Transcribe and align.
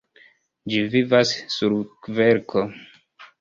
Ĝi 0.71 0.79
vivas 0.95 1.33
sur 1.57 1.77
kverko. 2.09 2.65